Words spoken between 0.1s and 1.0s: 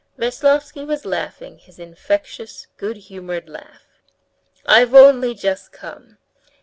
Veslovsky